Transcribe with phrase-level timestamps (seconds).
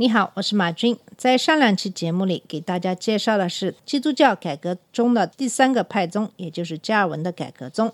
[0.00, 0.98] 你好，我是马军。
[1.18, 7.92] 在上两期节目里，给大家介绍的是基督教改革中的第三个派宗，也就是加尔文的改革宗。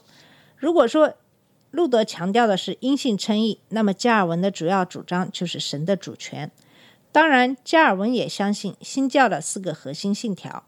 [0.56, 1.14] 如果说
[1.72, 6.48] 路德强调的是因信称义，那么加尔文的主要主张就是神的主权。
[7.10, 10.62] 当然，加尔文也相信新教的四个核心信条。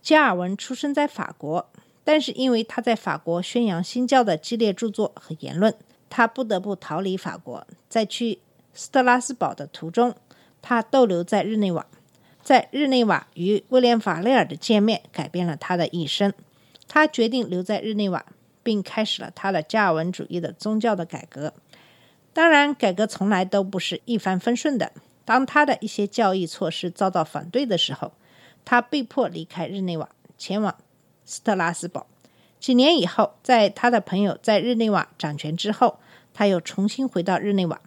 [0.00, 1.70] 加尔文出生在法国，
[2.02, 5.72] 但是因为他在法国宣扬新教的激烈著作和言论，
[6.10, 7.64] 他不得不逃离法国。
[7.88, 8.40] 在去
[8.74, 10.16] 斯特拉斯堡的途中，
[10.62, 11.84] 他逗留在日内瓦，
[12.42, 16.32] 在日内瓦与威廉·法雷尔的见面改变了他的一生。
[16.88, 18.24] 他决定留在日内瓦，
[18.62, 21.52] 并开始了他的加尔文主义的宗教的改革。
[22.32, 24.92] 当然，改革从来都不是一帆风顺的。
[25.24, 28.12] 当他的一些教义措施遭到反对的时候，
[28.64, 30.08] 他被迫离开日内瓦，
[30.38, 30.74] 前往
[31.24, 32.06] 斯特拉斯堡。
[32.58, 35.98] 几年以后，在他的朋友在日内瓦掌权之后，
[36.32, 37.80] 他又重新回到日内瓦。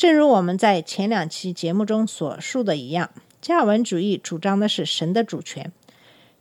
[0.00, 3.10] 正如我们在前两期节目中所述的一样，
[3.42, 5.70] 加尔文主义主张的是神的主权。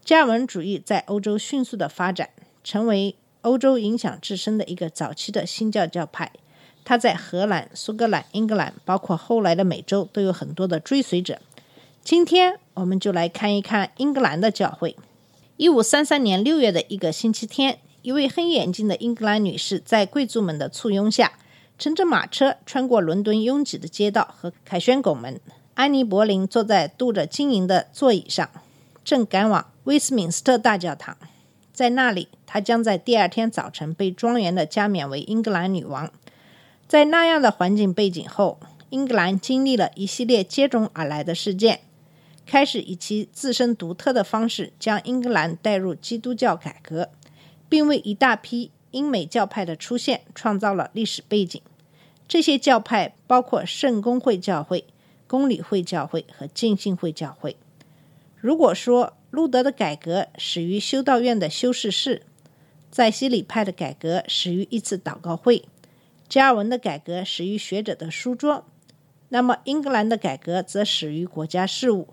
[0.01, 2.29] 加尔文主义在欧洲迅速的发展，
[2.63, 6.31] 成为欧洲影响至深的一个早期的新教教派。
[6.85, 11.41] 它在荷兰、苏格兰、英格兰，包括后来的美洲，都有很多的追随者。
[12.01, 14.95] 今天我们就来看一看英格兰的教会。
[15.57, 21.33] 一五三三年六月的一个星期天，一位黑眼睛的英格兰女士在贵族们的簇拥下，
[21.79, 25.39] 乘着马车穿过伦敦拥挤的街道和凯旋拱门。
[25.75, 28.49] 安妮·柏林坐在镀着金银的座椅上，
[29.05, 31.15] 正赶往威斯敏斯特大教堂。
[31.71, 36.11] 在那里，她将在第二天早晨被庄严的加冕为英格兰女王。
[36.85, 38.59] 在那样的环境背景后，
[38.89, 41.79] 英格兰经历了一系列接踵而来的事件，
[42.45, 47.11] 开始以其自身独特的方式将英格兰带入基督教改革，
[47.69, 51.61] 并为一大批英美教派的出现创造了历史背景。
[52.29, 54.85] 这些教派包括圣公会教会、
[55.25, 57.57] 公理会教会和浸信会教会。
[58.37, 62.21] 如果说路德的改革始于修道院的修士室，
[62.91, 65.65] 在西里派的改革始于一次祷告会。
[66.29, 68.63] 加尔文的改革始于学者的书桌，
[69.29, 72.09] 那么英格兰的改革则始于国家事务，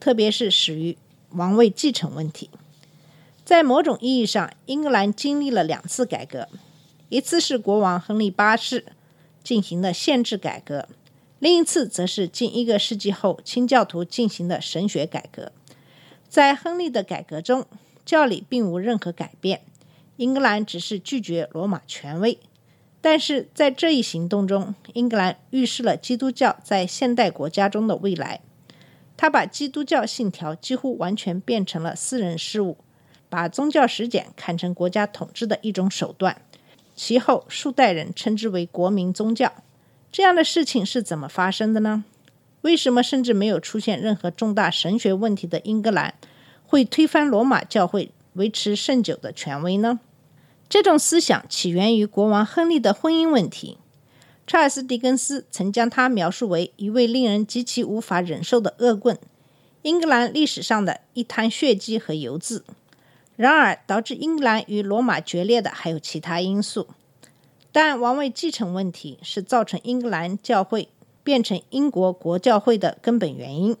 [0.00, 0.98] 特别是始于
[1.30, 2.50] 王位继承问题。
[3.44, 6.48] 在某种意义上，英格兰经历了两次改革：
[7.08, 8.86] 一次是国王亨利八世
[9.42, 10.88] 进行的限制改革，
[11.38, 15.52] 另一次则是近一个世纪后清教徒进行的神学改革。
[16.28, 17.66] 在亨利的改革中，
[18.04, 19.62] 教理并无任何改变，
[20.16, 22.38] 英格兰只是拒绝罗马权威。
[23.00, 28.40] 但是在这一行动中，英格兰预示了基督教在现代国家中的未来。
[29.16, 32.76] 他把基督教信条几乎完全变成了私人事务，
[33.28, 36.42] 把宗教实践看成国家统治的一种手段。
[36.94, 39.52] 其后数代人称之为国民宗教。
[40.12, 42.04] 这样的事情是怎么发生的呢？
[42.62, 46.14] 为什么甚至没有出现任何重大神学问题的英格兰
[46.66, 50.00] 会推翻罗马教会维持甚久的权威呢？
[50.68, 53.78] 这种思想起源于国王亨利的婚姻问题。
[54.46, 59.16] 查尔斯·狄更斯曾将他描述为一位令人极其无法忍受的恶棍，
[59.82, 62.64] 英格兰历史上的一滩血迹和油渍。
[63.40, 66.86] 然而，导致英格兰与罗马决裂的还有其他因素，
[67.72, 70.90] 但王位继承问题是造成英格兰教会
[71.24, 73.74] 变成英国国教会的根本原因。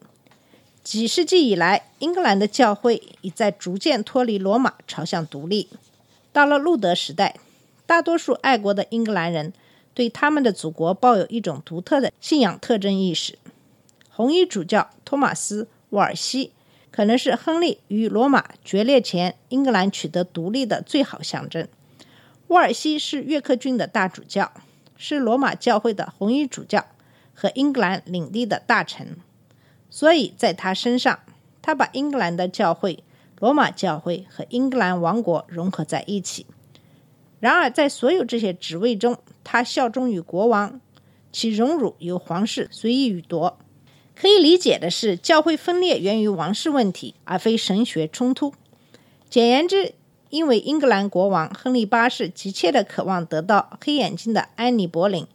[0.82, 5.68] 几世纪以来，英格兰的教会已在逐渐脱离罗马，朝向独立。
[6.32, 7.36] 到了路德时代，
[7.84, 9.52] 大多数爱国的英格兰人
[9.92, 13.38] 对他们的祖国抱有一种独特的信仰特征意识。
[14.08, 16.52] 红衣主教托马斯·沃尔西
[16.90, 21.68] 可能是亨利与罗马决裂前英格兰取得独立的最好象征。
[22.48, 24.52] 沃尔西是约克郡的大主教，
[24.96, 26.86] 是罗马教会的红衣主教
[27.32, 29.16] 和英格兰领地的大臣，
[29.88, 31.20] 所以在他身上，
[31.62, 33.04] 他把英格兰的教会。
[33.38, 36.44] 罗马教会和英格兰王国融合在一起。
[37.38, 40.78] 然而，在所有这些职位中，他效忠于国王，
[41.32, 43.58] 其荣辱由皇室随意予夺。
[44.20, 48.52] 可以理解的是，教会分裂源于王室问题，而非神学冲突。
[49.30, 49.94] 简言之，
[50.28, 55.26] 因为英格兰国王亨利八世急切地渴望得到黑眼睛的安妮·柏林，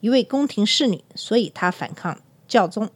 [0.00, 2.90] 一位宫廷侍女，所以他反抗教宗。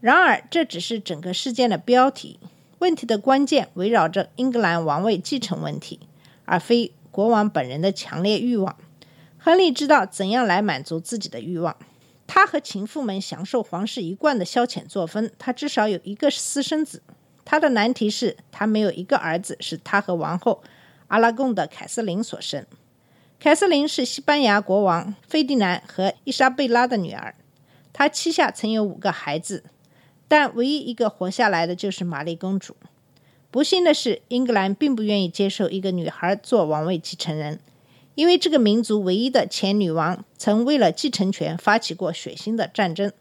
[0.00, 2.40] 然而，这只是整个事件的标题。
[2.80, 6.00] 问题的关键围绕着英格兰王位继承问题，
[6.46, 8.76] 而非国王本人的强烈欲望。
[9.38, 11.76] 亨利知道怎样来满足自己的欲望。
[12.26, 15.30] 他和情妇们享受皇室一贯的消遣作风。
[15.38, 17.02] 他至少有一个私生子。
[17.44, 20.62] 他的难题是，他没有一个儿子是他和王后
[21.08, 22.66] 阿拉贡的凯瑟琳所生。
[23.38, 27.34] 凯瑟琳是西班牙国王费迪南和伊莎贝拉的女儿。
[27.92, 29.64] 他膝下曾有五个孩子，
[30.26, 32.74] 但唯一一个活下来的就是玛丽公主。
[33.50, 37.60] 不幸的是，英格兰并不愿意接受一个女孩做王位继承人。
[38.14, 43.12] 因为这个民族唯一的前女王曾为了继承权发起过血腥的战争，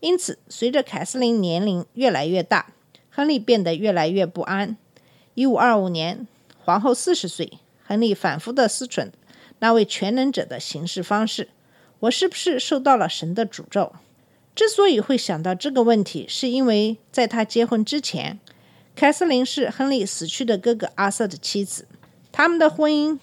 [0.00, 2.72] 因此随着凯瑟琳年龄越来越大，
[3.10, 4.76] 亨利变得越来越不安。
[5.34, 6.26] 一五二五年，
[6.58, 7.52] 皇后四十岁，
[7.84, 9.10] 亨利反复的思忖
[9.60, 11.50] 那位全能者的行事方式：
[12.00, 13.92] 我是不是受到了神的诅咒？
[14.56, 18.40] 之所以会想到这个问题，是因为在他结婚之前，
[18.96, 21.86] 凯瑟琳是亨利死去的哥哥阿瑟的妻子，
[22.32, 23.20] 他们的婚姻。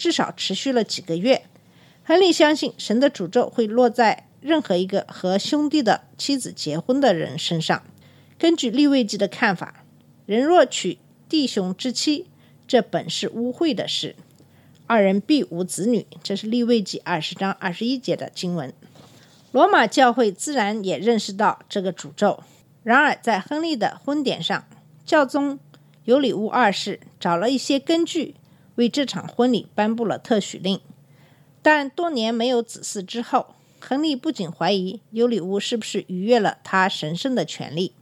[0.00, 1.42] 至少持续了几个月。
[2.02, 7.82] 亨利相信神的诅咒会落在任何一个和兄弟的妻子结婚的人身上。
[8.38, 9.84] 根据利未记的看法，
[10.24, 10.96] 人若娶
[11.28, 12.26] 弟兄之妻，
[12.66, 14.16] 这本是污秽的事，
[14.86, 16.06] 二人必无子女。
[16.22, 18.72] 这是利未记二十章二十一节的经文。
[19.52, 22.42] 罗马教会自然也认识到这个诅咒。
[22.82, 24.64] 然而，在亨利的婚典上，
[25.04, 25.58] 教宗
[26.04, 28.34] 尤里乌二世找了一些根据。
[28.80, 30.80] 为这场婚礼颁布了特许令，
[31.60, 37.92] 但多年没有子嗣之后，亨利不仅怀疑尤里乌是不是逾越了他神圣的权利。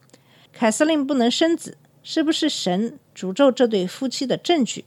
[0.52, 4.84] 凯瑟琳不能生子，是不是神诅咒这对夫妻的证据？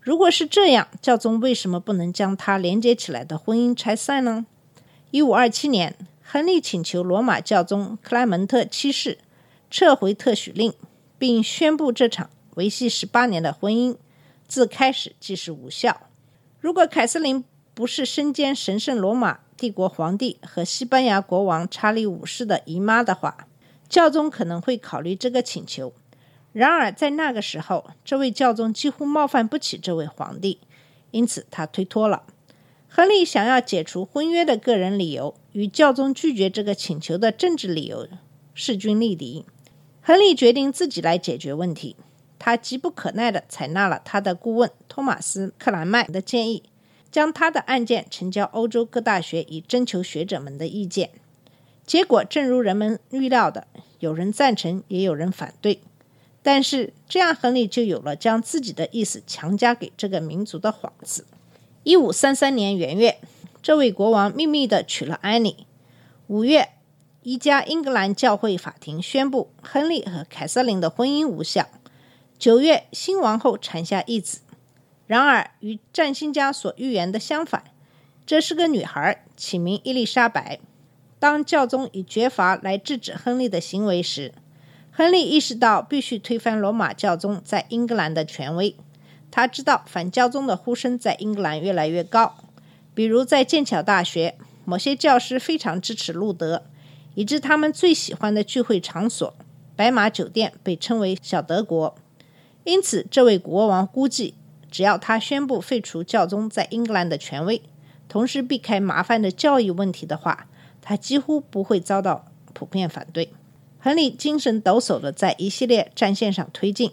[0.00, 4.46] 如果是这样，教宗为什么不能将他连接起来的婚姻拆散呢？
[5.10, 9.18] 一五二七年，亨利请求罗马教宗克莱门特七世
[9.70, 10.72] 撤回特许令，
[11.18, 13.94] 并宣布这场维系十八年的婚姻。
[14.48, 16.08] 自开始即是无效。
[16.58, 23.46] 如果凯瑟琳不是身兼神圣罗马帝国皇帝和西班牙国王查理五世的姨妈的话，
[23.88, 25.92] 教宗可能会考虑这个请求。
[26.52, 30.58] 然而在那个时候，这位教宗几乎冒犯不起这位皇帝，
[31.10, 32.24] 因此他推脱了。
[32.88, 38.08] 亨利想要解除婚约的个人理由与教宗拒绝这个请求的政治理由
[38.54, 39.44] 势均力敌。
[40.00, 41.96] 亨利决定自己来解决问题。
[42.38, 46.62] 他急不可耐地采纳了他的顾问托马斯·克兰麦的建议，
[47.10, 51.10] 将他的案件呈交欧洲各大学，以征求学者们的意见。
[51.86, 53.66] 结果正如人们预料的，
[53.98, 55.80] 有人赞成，也有人反对。
[56.42, 61.26] 但是这样，亨利就有了将自己的意思强加给这个民族的幌子。
[61.82, 63.18] 一五三三年元月，
[63.60, 65.66] 这位国王秘密地娶了安妮。
[66.26, 66.68] 五月，
[67.22, 71.66] 一家英格兰教会法庭宣布亨利和凯瑟琳的婚姻无效。
[72.38, 74.42] 九月，新王后产下一子。
[75.08, 77.64] 然而，与占星家所预言的相反，
[78.24, 80.60] 这是个女孩，起名伊丽莎白。
[81.18, 84.32] 当教宗以绝罚来制止亨利的行为时，
[84.92, 88.76] 亨利意识到必须推翻罗马教宗在英格兰的权威。
[89.32, 92.36] 他知道反教宗的呼声在英格兰越来越高，
[92.94, 96.62] 比如在剑桥大学，某些教师非常支持路德，
[97.16, 99.34] 以致他们最喜欢的聚会场所——
[99.74, 101.96] 白马酒店被称为“小德国”。
[102.68, 104.34] 因此，这位国王估计，
[104.70, 107.62] 只要他宣布废除教宗在英格兰的权威，
[108.10, 110.46] 同时避开麻烦的教义问题的话，
[110.82, 113.30] 他几乎不会遭到普遍反对。
[113.78, 116.92] 亨利精神抖擞地在一系列战线上推进。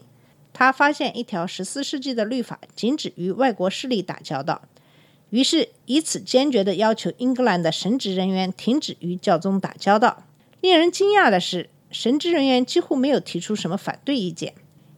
[0.53, 4.61] 他发现一条十四世纪的律法禁止与外国势力打交道，
[5.29, 10.23] 于是以此坚决地要求英格兰的神职人员停止与教宗打交道。
[10.61, 14.53] 令人惊讶的是，神职人员几乎没有提出什么反对意见。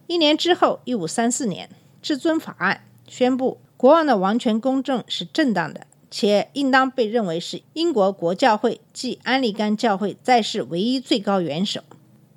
[0.08, 1.68] 一年之后，一五三四年，
[2.00, 11.82] 至尊法案宣布，国王的王权公正是正当的，且应当被认为是英国国教会即安利甘教会在世唯一最高元首。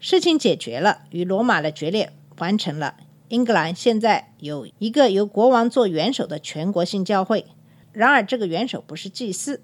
[0.01, 2.97] 事情解决了，与罗马的决裂完成了。
[3.29, 7.45] 英格兰现在有一个由国王做元首的全国性教会。
[7.93, 9.61] 然而，这个元首不是祭司，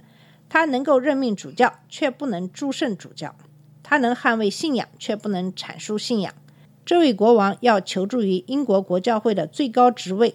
[0.47, 3.31] 他能够任命主教，却不能祝圣主教；
[3.83, 6.33] 他能捍卫信仰，却不能阐述信仰。
[6.87, 10.33] 这位国王要求助于英国国教会的最高职位，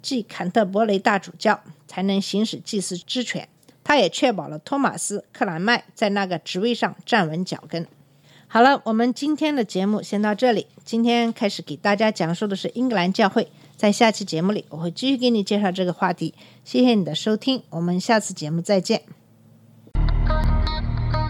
[0.00, 3.46] 即坎特伯雷大主教，才能行使祭祀之权。
[3.84, 7.86] 他也确保了托马斯·克兰麦在那个职位上站稳脚跟。
[8.48, 10.68] 好了，我们今天的节目先到这里。
[10.86, 16.32] 今天开始给大家讲述的是英格兰教会，在下期节目里我会继续给你介绍这个话题。
[16.64, 19.02] 谢谢你的收听，我们下次节目再见。